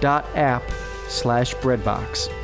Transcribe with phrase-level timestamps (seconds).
[0.00, 0.62] www.hallow.app
[1.08, 2.37] slash breadbox.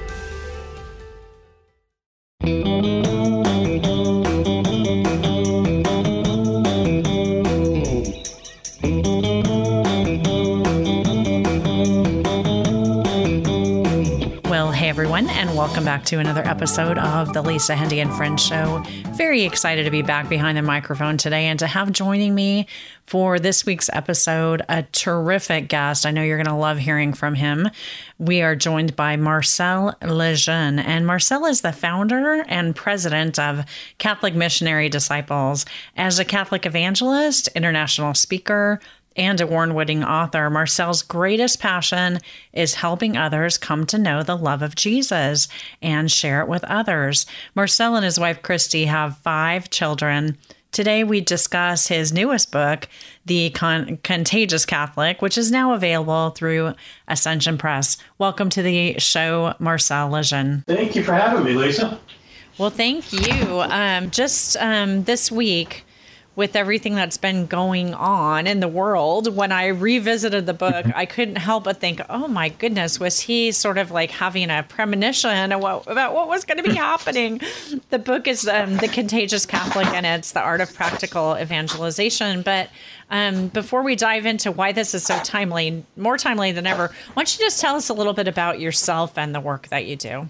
[15.65, 18.83] Welcome back to another episode of the Lisa Hendey and Friends Show.
[19.15, 22.67] Very excited to be back behind the microphone today and to have joining me
[23.07, 26.05] for this week's episode a terrific guest.
[26.05, 27.71] I know you're going to love hearing from him.
[28.19, 33.65] We are joined by Marcel Lejeune, and Marcel is the founder and president of
[33.97, 35.65] Catholic Missionary Disciples.
[35.97, 38.81] As a Catholic evangelist, international speaker,
[39.17, 42.19] and award winning author, Marcel's greatest passion
[42.53, 45.49] is helping others come to know the love of Jesus
[45.81, 47.27] and share it with others.
[47.55, 50.37] Marcel and his wife Christy have five children.
[50.73, 52.89] Today, we discuss his newest book,
[53.25, 56.75] The Con- Contagious Catholic, which is now available through
[57.07, 57.97] Ascension Press.
[58.19, 60.65] Welcome to the show, Marcel Lejeune.
[60.67, 62.01] Thank you for having me, Lisa.
[62.59, 63.61] Well, thank you.
[63.61, 65.84] Um, just um, this week,
[66.37, 71.07] with everything that's been going on in the world, when I revisited the book, I
[71.07, 75.53] couldn't help but think, oh my goodness, was he sort of like having a premonition
[75.53, 77.41] about what was going to be happening?
[77.91, 82.43] The book is um, The Contagious Catholic, and it's the art of practical evangelization.
[82.43, 82.69] But
[83.11, 87.23] um, before we dive into why this is so timely, more timely than ever, why
[87.23, 89.95] don't you just tell us a little bit about yourself and the work that you
[89.95, 90.29] do?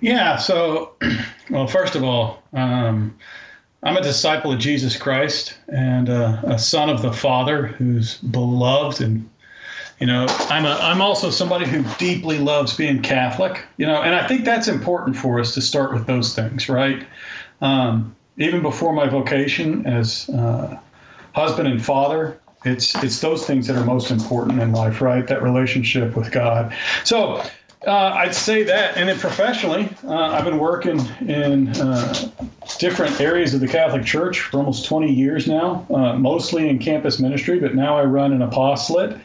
[0.00, 0.36] Yeah.
[0.36, 0.94] So,
[1.50, 3.16] well, first of all, um,
[3.82, 9.00] I'm a disciple of Jesus Christ and uh, a son of the Father who's beloved
[9.00, 9.28] and
[9.98, 14.14] you know I'm a I'm also somebody who deeply loves being Catholic you know and
[14.14, 17.06] I think that's important for us to start with those things right?
[17.60, 20.78] Um, even before my vocation as uh,
[21.34, 25.26] husband and father it's it's those things that are most important in life right?
[25.26, 26.74] That relationship with God.
[27.04, 27.42] So
[27.86, 32.30] uh, I'd say that, and then professionally, uh, I've been working in uh,
[32.78, 37.18] different areas of the Catholic Church for almost 20 years now, uh, mostly in campus
[37.18, 39.16] ministry, but now I run an apostolate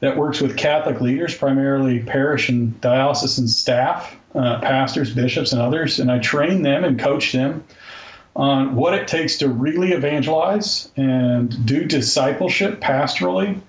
[0.00, 6.00] that works with Catholic leaders, primarily parish and diocesan staff, uh, pastors, bishops, and others,
[6.00, 7.62] and I train them and coach them
[8.34, 13.60] on what it takes to really evangelize and do discipleship pastorally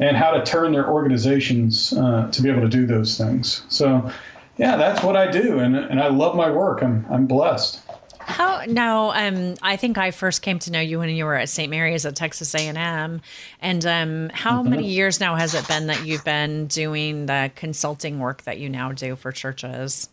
[0.00, 3.62] and how to turn their organizations uh, to be able to do those things.
[3.68, 4.10] So,
[4.56, 6.82] yeah, that's what I do, and and I love my work.
[6.82, 7.80] I'm I'm blessed.
[8.28, 9.12] How now?
[9.12, 11.70] Um, I think I first came to know you when you were at St.
[11.70, 13.22] Mary's at Texas A and M.
[13.62, 14.70] And um, how mm-hmm.
[14.70, 18.68] many years now has it been that you've been doing the consulting work that you
[18.68, 20.10] now do for churches?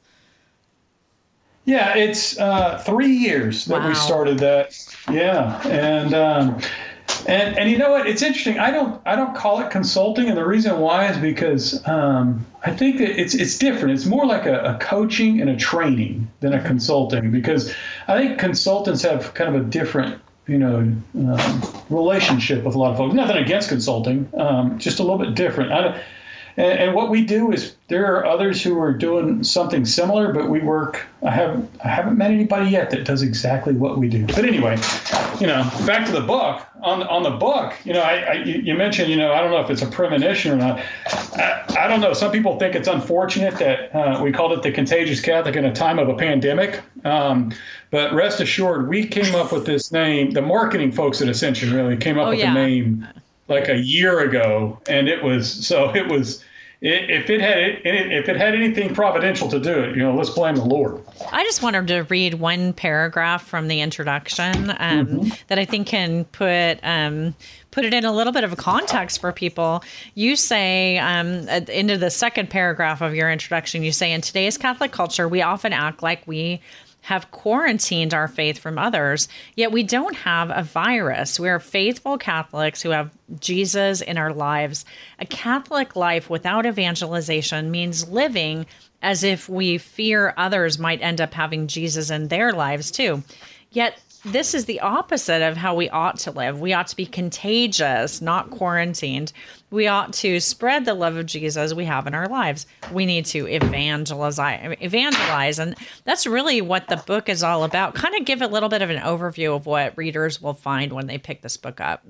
[1.65, 3.89] Yeah, it's uh, three years that wow.
[3.89, 4.95] we started that.
[5.11, 6.59] Yeah, and um,
[7.27, 8.07] and and you know what?
[8.07, 8.59] It's interesting.
[8.59, 12.71] I don't I don't call it consulting, and the reason why is because um, I
[12.71, 13.95] think that it's it's different.
[13.95, 17.73] It's more like a, a, coaching and a training than a consulting because
[18.07, 22.91] I think consultants have kind of a different you know um, relationship with a lot
[22.91, 23.15] of folks.
[23.15, 25.71] Nothing against consulting, um, just a little bit different.
[25.71, 26.01] I,
[26.57, 30.49] And, and, what we do is there are others who are doing something similar, but
[30.49, 31.05] we work.
[31.21, 34.25] I have I haven't met anybody yet that does exactly what we do.
[34.25, 34.77] But anyway,
[35.41, 36.65] you know, back to the book.
[36.81, 39.59] On on the book, you know, I, I you mentioned, you know, I don't know
[39.59, 40.79] if it's a premonition or not.
[41.07, 42.13] I, I don't know.
[42.13, 45.73] Some people think it's unfortunate that uh, we called it the contagious Catholic in a
[45.73, 46.81] time of a pandemic.
[47.03, 47.51] Um,
[47.89, 50.31] but rest assured, we came up with this name.
[50.31, 52.53] The marketing folks at Ascension really came up oh, with yeah.
[52.53, 53.07] the name
[53.47, 56.43] like a year ago, and it was so it was
[56.81, 60.55] if it had if it had anything providential to do it, you know, let's blame
[60.55, 61.01] the Lord.
[61.31, 65.29] I just wanted to read one paragraph from the introduction um, mm-hmm.
[65.47, 67.33] that I think can put um,
[67.71, 69.83] put it in a little bit of a context for people.
[70.13, 74.11] You say um, at the end of the second paragraph of your introduction, you say
[74.11, 76.61] in today's Catholic culture, we often act like we
[77.05, 81.39] have quarantined our faith from others, yet we don't have a virus.
[81.39, 84.85] We are faithful Catholics who have Jesus in our lives.
[85.19, 88.65] A Catholic life without evangelization means living
[89.03, 93.21] as if we fear others might end up having Jesus in their lives too.
[93.69, 96.59] Yet this is the opposite of how we ought to live.
[96.59, 99.31] We ought to be contagious, not quarantined.
[99.69, 102.65] We ought to spread the love of Jesus we have in our lives.
[102.91, 104.39] We need to evangelize,
[104.81, 107.93] evangelize, and that's really what the book is all about.
[107.93, 111.07] Kind of give a little bit of an overview of what readers will find when
[111.07, 112.05] they pick this book up.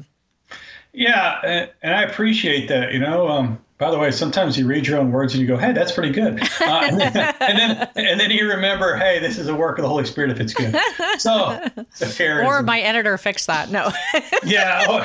[0.95, 2.93] Yeah, and I appreciate that.
[2.93, 5.57] You know, um, by the way, sometimes you read your own words and you go,
[5.57, 9.37] "Hey, that's pretty good," uh, and, then, and, then, and then you remember, "Hey, this
[9.37, 10.73] is a work of the Holy Spirit if it's good."
[11.17, 11.61] So,
[12.45, 13.69] or my editor fixed that.
[13.69, 13.91] No.
[14.45, 15.03] yeah, or,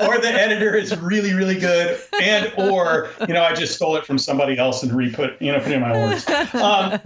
[0.00, 4.06] or, the editor is really, really good, and or you know, I just stole it
[4.06, 6.26] from somebody else and re-put, you know, put in my words.
[6.54, 6.98] Um,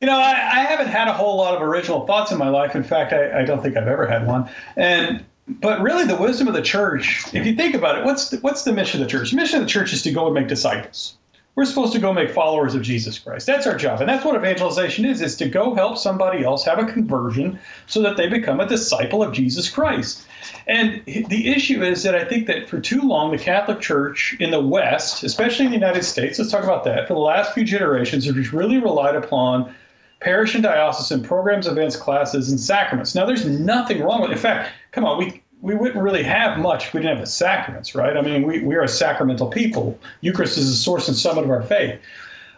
[0.00, 2.74] you know, I, I, haven't had a whole lot of original thoughts in my life.
[2.74, 5.24] In fact, I, I don't think I've ever had one, and
[5.60, 8.64] but really the wisdom of the church if you think about it what's the, what's
[8.64, 10.48] the mission of the church the mission of the church is to go and make
[10.48, 11.16] disciples
[11.54, 14.36] we're supposed to go make followers of jesus christ that's our job and that's what
[14.36, 18.60] evangelization is is to go help somebody else have a conversion so that they become
[18.60, 20.26] a disciple of jesus christ
[20.66, 24.50] and the issue is that i think that for too long the catholic church in
[24.50, 27.64] the west especially in the united states let's talk about that for the last few
[27.64, 29.74] generations has really relied upon
[30.22, 33.14] parish and diocesan programs, events, classes, and sacraments.
[33.14, 34.30] Now, there's nothing wrong with.
[34.30, 37.30] In fact, come on, we we wouldn't really have much if we didn't have the
[37.30, 38.16] sacraments, right?
[38.16, 39.98] I mean, we, we are a sacramental people.
[40.20, 42.00] Eucharist is the source and summit of our faith.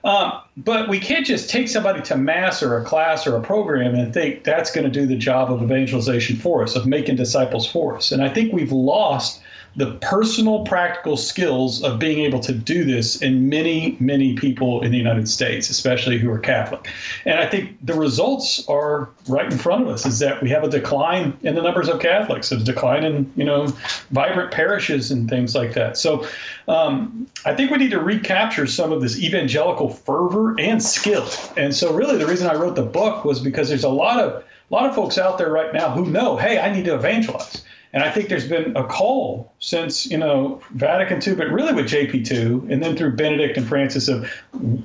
[0.04, 3.94] Um, but we can't just take somebody to mass or a class or a program
[3.94, 7.66] and think that's going to do the job of evangelization for us, of making disciples
[7.66, 8.10] for us.
[8.10, 9.40] And I think we've lost
[9.76, 14.92] the personal practical skills of being able to do this in many many people in
[14.92, 16.88] the united states especially who are catholic.
[17.24, 20.64] And i think the results are right in front of us is that we have
[20.64, 23.66] a decline in the numbers of catholics a decline in you know
[24.10, 25.96] vibrant parishes and things like that.
[25.96, 26.26] So
[26.68, 31.28] um, i think we need to recapture some of this evangelical fervor and skill.
[31.56, 34.44] And so really the reason i wrote the book was because there's a lot of
[34.70, 37.64] a lot of folks out there right now who know hey i need to evangelize
[37.94, 41.86] and I think there's been a call since, you know, Vatican II, but really with
[41.86, 44.28] JP2 and then through Benedict and Francis of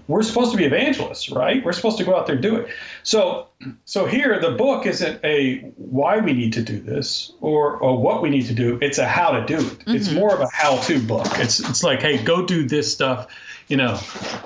[0.07, 1.65] we're supposed to be evangelists, right?
[1.65, 2.69] We're supposed to go out there and do it.
[3.01, 3.47] So
[3.85, 8.21] so here the book isn't a why we need to do this or, or what
[8.21, 8.77] we need to do.
[8.79, 9.61] It's a how to do it.
[9.63, 9.95] Mm-hmm.
[9.95, 11.27] It's more of a how-to book.
[11.39, 13.27] It's it's like, hey, go do this stuff
[13.69, 13.99] you know,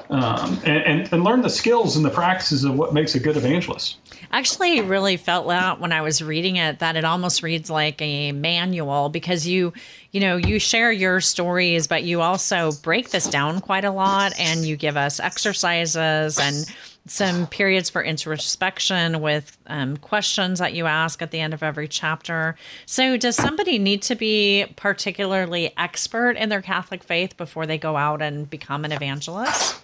[0.09, 3.37] um, and, and, and learn the skills and the practices of what makes a good
[3.37, 3.97] evangelist.
[4.31, 8.33] Actually, really felt out when I was reading it that it almost reads like a
[8.33, 9.71] manual because you,
[10.11, 14.33] you know, you share your stories, but you also break this down quite a lot,
[14.37, 16.65] and you give us exercises and
[17.05, 21.87] some periods for introspection with um, questions that you ask at the end of every
[21.87, 22.55] chapter.
[22.85, 27.97] So, does somebody need to be particularly expert in their Catholic faith before they go
[27.97, 29.81] out and become an evangelist?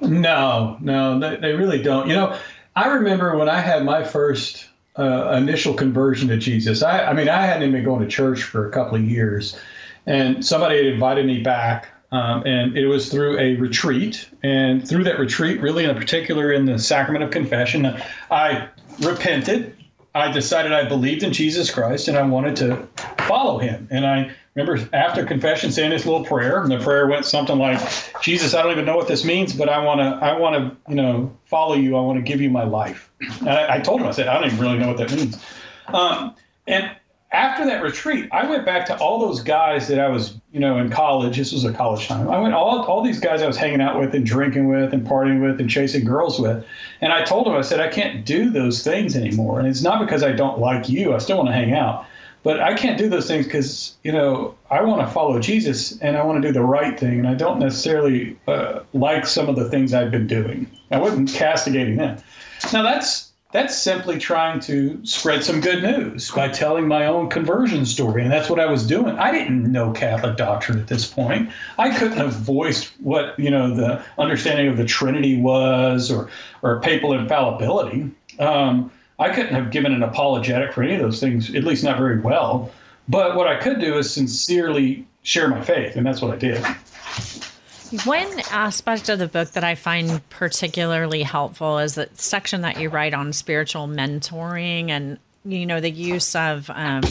[0.00, 2.08] No, no, they, they really don't.
[2.08, 2.36] You know,
[2.74, 6.82] I remember when I had my first uh, initial conversion to Jesus.
[6.82, 9.58] I, I mean, I hadn't even been going to church for a couple of years,
[10.06, 14.28] and somebody had invited me back um, and it was through a retreat.
[14.42, 18.00] And through that retreat, really in particular in the sacrament of confession,
[18.30, 18.68] I
[19.00, 19.76] repented.
[20.14, 22.86] I decided I believed in Jesus Christ and I wanted to
[23.24, 23.88] follow him.
[23.90, 27.80] And I remember after confession saying this little prayer, and the prayer went something like,
[28.20, 30.90] Jesus, I don't even know what this means, but I want to, I want to,
[30.90, 31.96] you know, follow you.
[31.96, 33.10] I want to give you my life.
[33.40, 35.42] And I, I, told him, I said, I don't even really know what that means.
[35.86, 36.94] Um, and
[37.32, 40.78] after that retreat, I went back to all those guys that I was, you know,
[40.78, 41.36] in college.
[41.36, 42.28] This was a college time.
[42.28, 45.06] I went all all these guys I was hanging out with and drinking with and
[45.06, 46.64] partying with and chasing girls with.
[47.00, 49.58] And I told them, I said, I can't do those things anymore.
[49.58, 51.14] And it's not because I don't like you.
[51.14, 52.06] I still want to hang out.
[52.44, 56.16] But I can't do those things because, you know, I want to follow Jesus and
[56.16, 57.20] I want to do the right thing.
[57.20, 60.68] And I don't necessarily uh, like some of the things I've been doing.
[60.90, 62.20] I wasn't castigating them.
[62.72, 67.84] Now, that's that's simply trying to spread some good news by telling my own conversion
[67.84, 68.22] story.
[68.22, 69.18] And that's what I was doing.
[69.18, 71.50] I didn't know Catholic doctrine at this point.
[71.78, 76.30] I couldn't have voiced what, you know, the understanding of the Trinity was or,
[76.62, 78.10] or papal infallibility.
[78.38, 81.98] Um, I couldn't have given an apologetic for any of those things, at least not
[81.98, 82.72] very well.
[83.08, 86.64] But what I could do is sincerely share my faith, and that's what I did.
[88.04, 92.88] One aspect of the book that I find particularly helpful is that section that you
[92.88, 97.02] write on spiritual mentoring and you know the use of um,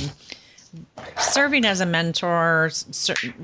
[1.18, 2.72] serving as a mentor,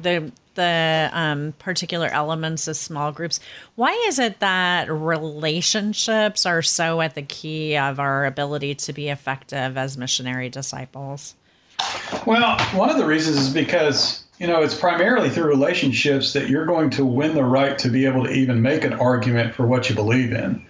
[0.01, 3.39] the the um, particular elements of small groups.
[3.75, 9.09] Why is it that relationships are so at the key of our ability to be
[9.09, 11.35] effective as missionary disciples?
[12.25, 16.65] Well, one of the reasons is because you know, it's primarily through relationships that you're
[16.65, 19.89] going to win the right to be able to even make an argument for what
[19.89, 20.65] you believe in.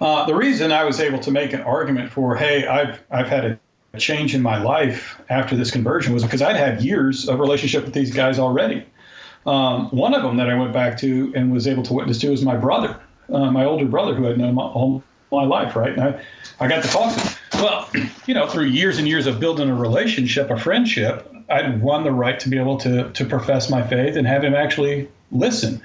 [0.00, 3.58] Uh, the reason I was able to make an argument for, hey, I've I've had
[3.92, 7.84] a change in my life after this conversion was because I'd had years of relationship
[7.84, 8.84] with these guys already.
[9.46, 12.30] Um, one of them that I went back to and was able to witness to
[12.30, 12.98] was my brother,
[13.28, 15.92] uh, my older brother, who I'd known my, all my life, right?
[15.92, 16.22] And I,
[16.60, 17.34] I got to talk to him.
[17.54, 17.90] Well,
[18.26, 22.12] you know, through years and years of building a relationship, a friendship, I'd won the
[22.12, 25.82] right to be able to to profess my faith and have him actually listen.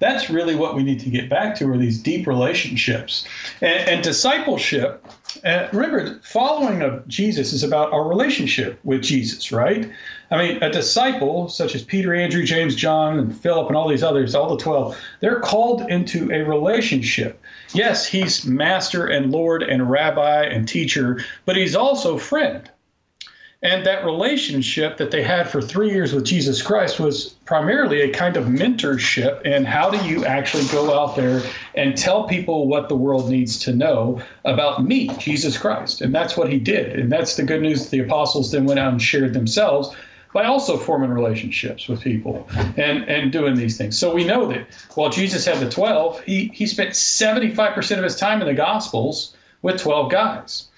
[0.00, 3.26] That's really what we need to get back to are these deep relationships
[3.60, 5.04] and, and discipleship.
[5.44, 9.90] Uh, remember, following of Jesus is about our relationship with Jesus, right?
[10.30, 14.02] I mean, a disciple such as Peter, Andrew, James, John, and Philip, and all these
[14.02, 17.40] others, all the 12, they're called into a relationship.
[17.74, 22.70] Yes, he's master and Lord and rabbi and teacher, but he's also friend.
[23.62, 28.10] And that relationship that they had for three years with Jesus Christ was primarily a
[28.10, 29.42] kind of mentorship.
[29.44, 31.42] And how do you actually go out there
[31.74, 36.00] and tell people what the world needs to know about me, Jesus Christ?
[36.00, 36.98] And that's what he did.
[36.98, 39.94] And that's the good news that the apostles then went out and shared themselves
[40.32, 42.48] by also forming relationships with people
[42.78, 43.98] and, and doing these things.
[43.98, 48.16] So we know that while Jesus had the 12, he, he spent 75% of his
[48.16, 50.69] time in the Gospels with 12 guys.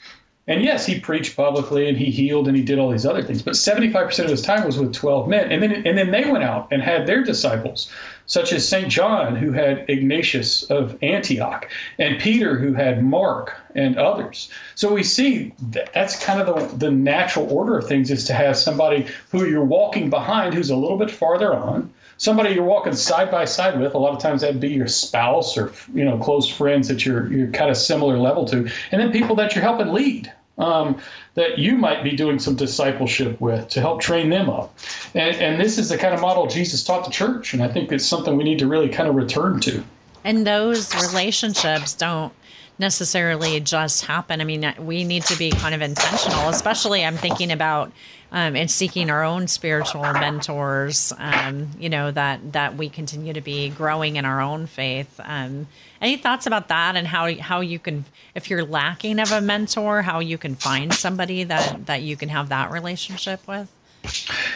[0.49, 3.43] And yes, he preached publicly and he healed and he did all these other things,
[3.43, 5.53] but 75% of his time was with 12 men.
[5.53, 7.89] And then and then they went out and had their disciples,
[8.27, 8.89] such as St.
[8.89, 11.71] John who had Ignatius of Antioch
[12.01, 14.51] and Peter who had Mark and others.
[14.75, 18.35] So we see that that's kind of the, the natural order of things is to
[18.35, 22.93] have somebody who you're walking behind who's a little bit farther on somebody you're walking
[22.93, 23.95] side by side with.
[23.95, 27.31] A lot of times that'd be your spouse or you know close friends that you're
[27.33, 30.33] you're kind of similar level to, and then people that you're helping lead.
[30.59, 31.01] Um,
[31.35, 34.79] that you might be doing some discipleship with to help train them up.
[35.15, 37.55] And, and this is the kind of model Jesus taught the church.
[37.55, 39.83] And I think it's something we need to really kind of return to.
[40.25, 42.35] And those relationships don't
[42.83, 44.43] necessarily just happen.
[44.43, 47.91] I mean, we need to be kind of intentional, especially I'm thinking about
[48.33, 51.13] um, and seeking our own spiritual mentors.
[51.17, 55.21] Um, you know that that we continue to be growing in our own faith.
[55.23, 55.69] Um,
[56.01, 60.03] any thoughts about that and how how you can, if you're lacking of a mentor,
[60.03, 63.71] how you can find somebody that that you can have that relationship with?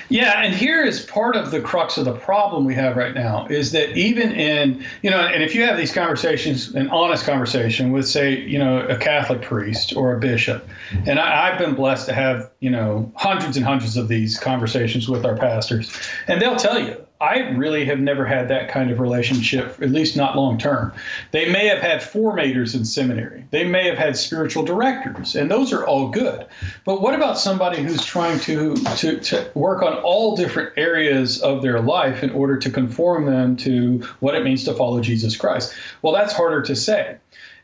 [0.08, 3.46] Yeah, and here is part of the crux of the problem we have right now
[3.46, 7.92] is that even in, you know, and if you have these conversations, an honest conversation
[7.92, 10.68] with, say, you know, a Catholic priest or a bishop,
[11.06, 15.08] and I, have been blessed to have, you know, hundreds and hundreds of these conversations
[15.08, 19.00] with our pastors, and they'll tell you, I really have never had that kind of
[19.00, 20.92] relationship, at least not long term.
[21.30, 23.46] They may have had formators in seminary.
[23.50, 26.46] They may have had spiritual directors, and those are all good.
[26.84, 31.62] But what about somebody who's trying to, to, to work on all different areas of
[31.62, 35.74] their life in order to conform them to what it means to follow Jesus Christ?
[36.02, 37.16] Well, that's harder to say.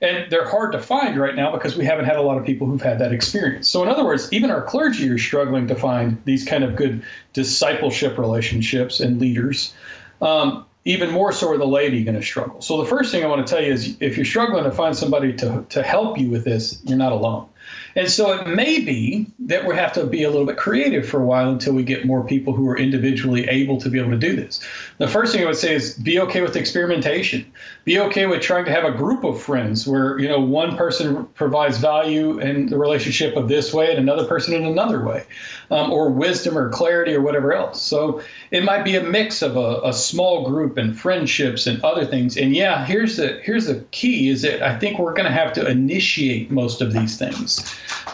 [0.03, 2.67] And they're hard to find right now because we haven't had a lot of people
[2.67, 3.69] who've had that experience.
[3.69, 7.05] So, in other words, even our clergy are struggling to find these kind of good
[7.33, 9.73] discipleship relationships and leaders.
[10.21, 12.61] Um, even more so are the laity going to struggle.
[12.61, 14.97] So, the first thing I want to tell you is if you're struggling to find
[14.97, 17.49] somebody to, to help you with this, you're not alone.
[17.95, 21.21] And so it may be that we have to be a little bit creative for
[21.21, 24.19] a while until we get more people who are individually able to be able to
[24.19, 24.61] do this.
[24.99, 27.51] The first thing I would say is be okay with experimentation.
[27.85, 31.27] Be okay with trying to have a group of friends where, you know, one person
[31.35, 35.25] provides value in the relationship of this way and another person in another way,
[35.71, 37.83] um, or wisdom or clarity or whatever else.
[37.83, 42.07] So it might be a mix of a, a small group and friendships and other
[42.07, 42.37] things.
[42.37, 45.53] And yeah, here's the here's the key is that I think we're going to have
[45.55, 47.62] to initiate most of these things.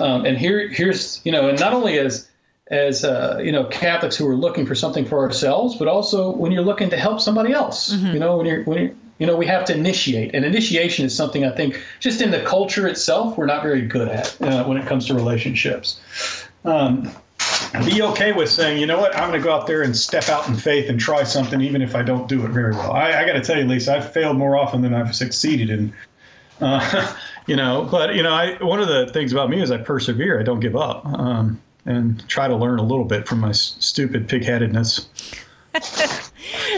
[0.00, 2.28] Um, and here, here's you know, and not only as
[2.71, 6.52] as uh, you know Catholics who are looking for something for ourselves, but also when
[6.52, 7.95] you're looking to help somebody else.
[7.95, 8.12] Mm-hmm.
[8.14, 11.14] You know, when you're when you're you know, we have to initiate, and initiation is
[11.14, 14.76] something I think just in the culture itself we're not very good at uh, when
[14.76, 16.00] it comes to relationships.
[16.64, 17.11] Um,
[17.85, 20.28] be okay with saying, you know what, I'm going to go out there and step
[20.28, 22.93] out in faith and try something, even if I don't do it very well.
[22.93, 25.93] I, I got to tell you, Lisa, I've failed more often than I've succeeded in.
[26.61, 27.14] Uh,
[27.49, 30.38] you know, but you know, I one of the things about me is I persevere.
[30.38, 34.28] I don't give up, um, and try to learn a little bit from my stupid
[34.28, 35.07] pigheadedness.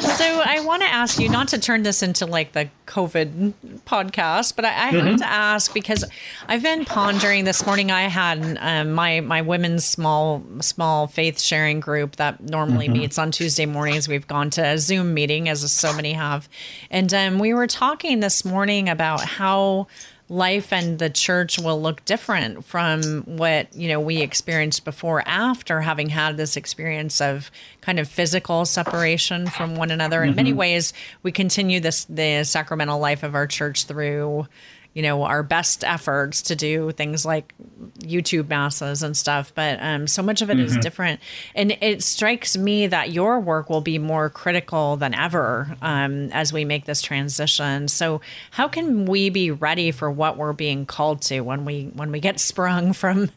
[0.00, 3.52] so I want to ask you not to turn this into like the COVID
[3.86, 5.06] podcast, but I, I mm-hmm.
[5.06, 6.04] have to ask because
[6.46, 7.90] I've been pondering this morning.
[7.90, 12.98] I had um, my my women's small small faith sharing group that normally mm-hmm.
[12.98, 14.06] meets on Tuesday mornings.
[14.06, 16.48] We've gone to a Zoom meeting, as so many have,
[16.90, 19.88] and um, we were talking this morning about how
[20.30, 25.80] life and the church will look different from what you know we experienced before after
[25.80, 30.36] having had this experience of kind of physical separation from one another in mm-hmm.
[30.36, 30.92] many ways
[31.24, 34.46] we continue this the sacramental life of our church through
[34.94, 37.54] you know our best efforts to do things like
[37.98, 40.66] YouTube masses and stuff, but um, so much of it mm-hmm.
[40.66, 41.20] is different.
[41.54, 46.52] And it strikes me that your work will be more critical than ever um, as
[46.52, 47.88] we make this transition.
[47.88, 48.20] So,
[48.50, 52.20] how can we be ready for what we're being called to when we when we
[52.20, 53.30] get sprung from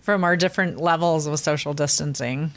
[0.00, 2.52] from our different levels of social distancing?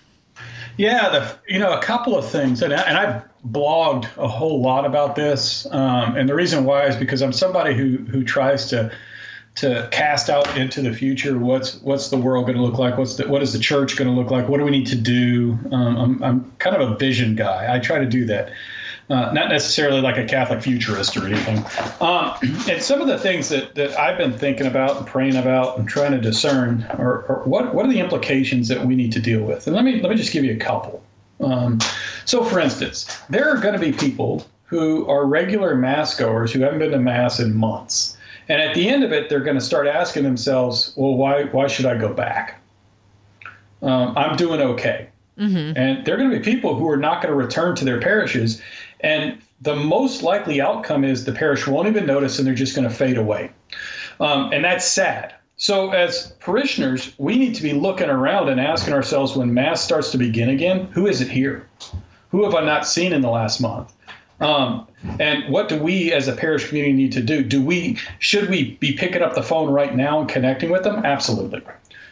[0.78, 4.62] Yeah, the, you know, a couple of things, and, I, and I've blogged a whole
[4.62, 8.70] lot about this, um, and the reason why is because I'm somebody who who tries
[8.70, 8.92] to
[9.56, 11.38] to cast out into the future.
[11.38, 12.98] What's what's the world going to look like?
[12.98, 14.50] What's the, what is the church going to look like?
[14.50, 15.60] What do we need to do?
[15.72, 17.74] Um, I'm I'm kind of a vision guy.
[17.74, 18.52] I try to do that.
[19.10, 21.58] Uh, not necessarily like a Catholic futurist or anything.
[22.00, 22.34] Um,
[22.70, 25.88] and some of the things that, that I've been thinking about and praying about and
[25.88, 29.44] trying to discern are, are what what are the implications that we need to deal
[29.44, 29.68] with?
[29.68, 31.04] And let me let me just give you a couple.
[31.42, 31.80] Um,
[32.24, 36.62] so, for instance, there are going to be people who are regular mass goers who
[36.62, 38.18] haven't been to mass in months,
[38.48, 41.68] and at the end of it, they're going to start asking themselves, "Well, why why
[41.68, 42.62] should I go back?
[43.82, 45.78] Um, I'm doing okay." Mm-hmm.
[45.78, 48.00] And there are going to be people who are not going to return to their
[48.00, 48.62] parishes
[49.00, 52.88] and the most likely outcome is the parish won't even notice and they're just going
[52.88, 53.52] to fade away.
[54.20, 55.36] Um, and that's sad.
[55.56, 60.12] So, as parishioners, we need to be looking around and asking ourselves when Mass starts
[60.12, 61.70] to begin again, who is it here?
[62.32, 63.94] Who have I not seen in the last month?
[64.40, 64.88] Um,
[65.20, 67.44] and what do we as a parish community need to do?
[67.44, 71.06] Do we should we be picking up the phone right now and connecting with them?
[71.06, 71.62] Absolutely.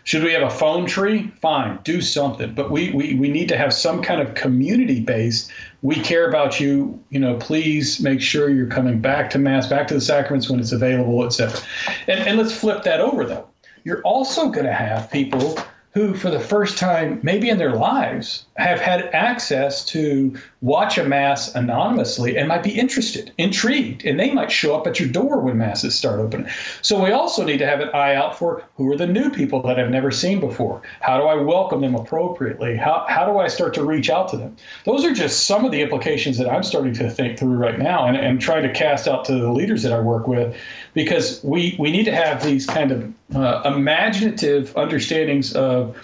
[0.04, 1.32] Should we have a phone tree?
[1.42, 2.54] Fine, do something.
[2.54, 5.52] But we, we, we need to have some kind of community based.
[5.82, 7.00] We care about you.
[7.10, 10.60] You know, please make sure you're coming back to Mass, back to the sacraments when
[10.60, 11.60] it's available, etc.
[12.08, 13.48] And, and let's flip that over, though.
[13.84, 15.58] You're also going to have people
[15.94, 21.04] who, for the first time, maybe in their lives, have had access to watch a
[21.04, 25.40] mass anonymously and might be interested, intrigued, and they might show up at your door
[25.40, 26.48] when masses start opening.
[26.82, 29.62] So we also need to have an eye out for who are the new people
[29.64, 30.82] that I've never seen before.
[31.00, 32.76] How do I welcome them appropriately?
[32.78, 34.56] How, how do I start to reach out to them?
[34.86, 38.06] Those are just some of the implications that I'm starting to think through right now
[38.06, 40.56] and, and trying to cast out to the leaders that I work with
[40.94, 45.96] because we, we need to have these kind of uh, imaginative understandings of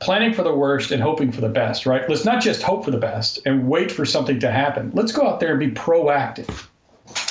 [0.00, 2.08] planning for the worst and hoping for the best, right?
[2.08, 4.90] Let's not just hope for the best and wait for something to happen.
[4.94, 6.68] Let's go out there and be proactive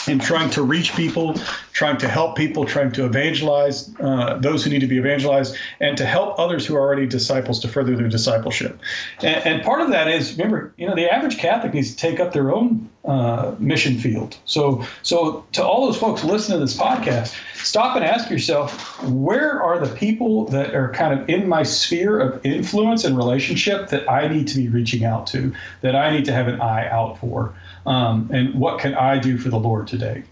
[0.08, 1.36] in trying to reach people,
[1.74, 5.98] trying to help people, trying to evangelize uh, those who need to be evangelized, and
[5.98, 8.80] to help others who are already disciples to further their discipleship.
[9.22, 12.20] And, and part of that is, remember, you know, the average Catholic needs to take
[12.20, 14.38] up their own uh, mission field.
[14.46, 19.62] So, so to all those folks listening to this podcast, stop and ask yourself, where
[19.62, 24.10] are the people that are kind of in my sphere of influence and relationship that
[24.12, 27.20] I need to be reaching out to, that I need to have an eye out
[27.20, 27.54] for?
[27.88, 30.24] Um, and what can I do for the Lord today?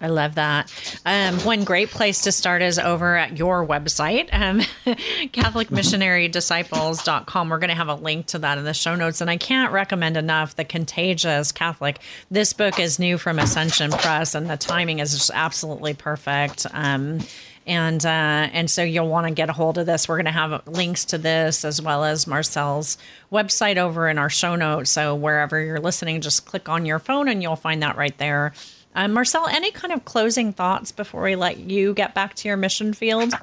[0.00, 0.72] I love that.
[1.06, 7.48] Um, one great place to start is over at your website, um, CatholicMissionaryDisciples.com.
[7.48, 9.22] We're going to have a link to that in the show notes.
[9.22, 12.00] And I can't recommend enough The Contagious Catholic.
[12.30, 16.66] This book is new from Ascension Press, and the timing is just absolutely perfect.
[16.72, 17.20] Um,
[17.66, 18.08] and uh,
[18.52, 20.08] and so you'll want to get a hold of this.
[20.08, 22.98] We're going to have links to this as well as Marcel's
[23.32, 24.90] website over in our show notes.
[24.90, 28.52] So wherever you're listening, just click on your phone and you'll find that right there.
[28.94, 32.56] Um, Marcel, any kind of closing thoughts before we let you get back to your
[32.56, 33.34] mission field?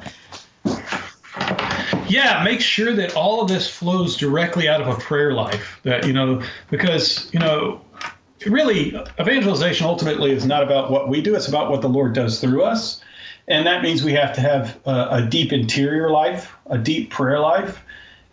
[2.07, 5.79] Yeah, make sure that all of this flows directly out of a prayer life.
[5.83, 7.81] That you know, because you know,
[8.45, 12.39] really, evangelization ultimately is not about what we do; it's about what the Lord does
[12.39, 13.01] through us
[13.51, 17.39] and that means we have to have a, a deep interior life, a deep prayer
[17.39, 17.83] life,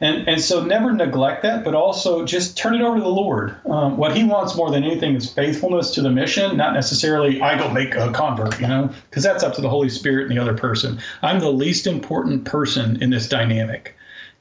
[0.01, 3.57] And, and so never neglect that, but also just turn it over to the Lord.
[3.67, 7.59] Um, what He wants more than anything is faithfulness to the mission, not necessarily I
[7.59, 10.41] go make a convert, you know, because that's up to the Holy Spirit and the
[10.41, 11.01] other person.
[11.23, 13.97] I'm the least important person in this dynamic.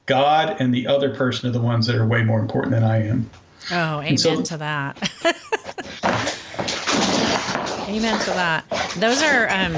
[0.06, 3.08] God and the other person are the ones that are way more important than I
[3.08, 3.28] am.
[3.72, 4.96] Oh, amen so, to that.
[7.88, 8.64] amen to that.
[8.96, 9.74] Those are um,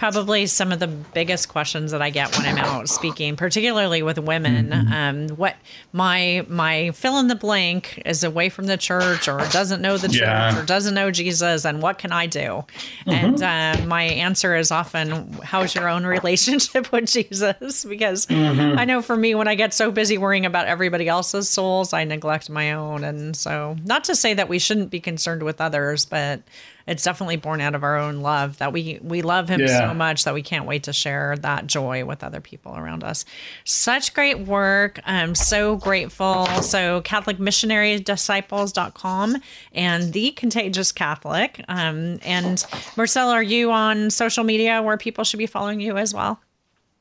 [0.00, 4.18] probably some of the biggest questions that I get when I'm out speaking, particularly with
[4.18, 4.70] women.
[4.70, 4.92] Mm-hmm.
[4.94, 5.56] Um, what
[5.92, 10.08] my my fill in the blank is away from the church or doesn't know the
[10.08, 10.52] yeah.
[10.52, 12.64] church or doesn't know Jesus, and what can I do?
[13.04, 13.10] Mm-hmm.
[13.10, 18.78] And uh, my answer is often, "How's your own relationship with Jesus?" Because mm-hmm.
[18.78, 22.04] I know for me, when I get so busy worrying about everybody else's souls, I
[22.04, 23.04] neglect my own.
[23.04, 26.40] And so, not to say that we shouldn't be concerned with others, but
[26.90, 29.88] it's definitely born out of our own love that we we love him yeah.
[29.88, 33.24] so much that we can't wait to share that joy with other people around us.
[33.64, 34.98] Such great work.
[35.04, 36.46] I'm so grateful.
[36.62, 39.36] So CatholicMissionaryDisciples.com
[39.72, 41.64] and the Contagious Catholic.
[41.68, 46.12] Um, and Marcel, are you on social media where people should be following you as
[46.12, 46.40] well?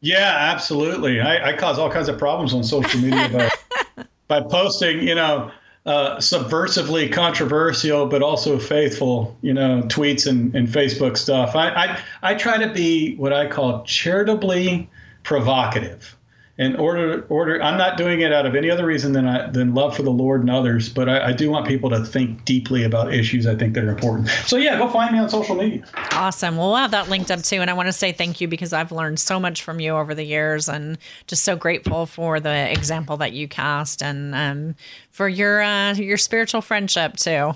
[0.02, 1.20] Yeah, absolutely.
[1.20, 3.50] I, I cause all kinds of problems on social media
[3.98, 5.50] by, by posting, you know,
[5.86, 11.56] uh, subversively controversial, but also faithful, you know, tweets and, and Facebook stuff.
[11.56, 14.90] I, I, I try to be what I call charitably
[15.24, 16.16] provocative
[16.60, 19.74] in order order i'm not doing it out of any other reason than I, than
[19.74, 22.84] love for the lord and others but I, I, do want people to think deeply
[22.84, 24.28] about issues i think that are important.
[24.46, 25.84] So yeah go find me on social media.
[26.12, 26.58] Awesome.
[26.58, 28.74] Well we'll have that linked up too and i want to say thank you because
[28.74, 32.72] i've learned so much from you over the years and just so grateful for the
[32.72, 34.76] example that you cast and um,
[35.12, 37.54] for your uh, your spiritual friendship too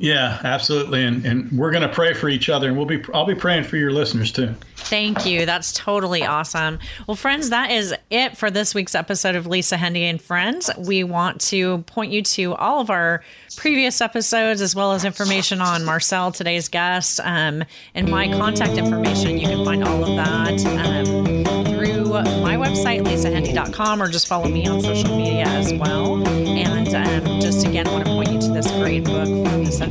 [0.00, 1.04] yeah, absolutely.
[1.04, 3.64] And, and we're going to pray for each other and we'll be, I'll be praying
[3.64, 4.54] for your listeners too.
[4.76, 5.44] Thank you.
[5.44, 6.78] That's totally awesome.
[7.06, 10.70] Well, friends, that is it for this week's episode of Lisa Hendey and Friends.
[10.78, 13.22] We want to point you to all of our
[13.56, 17.62] previous episodes as well as information on Marcel, today's guest, um,
[17.94, 19.36] and my contact information.
[19.36, 22.04] You can find all of that um, through
[22.40, 26.26] my website, lisahendey.com, or just follow me on social media as well.
[26.26, 29.28] And um, just again, want to point you to this great book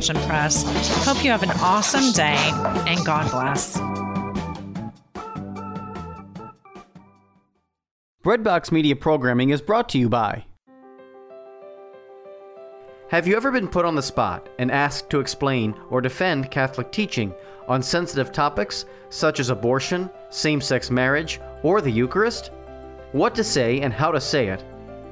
[0.00, 1.04] Ascension Press.
[1.04, 2.38] Hope you have an awesome day
[2.86, 3.76] and God bless.
[8.24, 10.46] Breadbox Media programming is brought to you by.
[13.08, 16.90] Have you ever been put on the spot and asked to explain or defend Catholic
[16.92, 17.34] teaching
[17.68, 22.52] on sensitive topics such as abortion, same sex marriage, or the Eucharist?
[23.12, 24.64] What to Say and How to Say It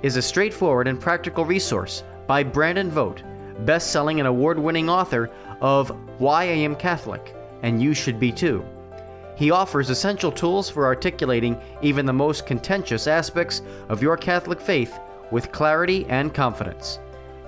[0.03, 3.23] is a straightforward and practical resource by Brandon Vogt,
[3.65, 8.33] best selling and award winning author of Why I Am Catholic and You Should Be
[8.33, 8.65] Too.
[9.37, 14.99] He offers essential tools for articulating even the most contentious aspects of your Catholic faith
[15.31, 16.99] with clarity and confidence.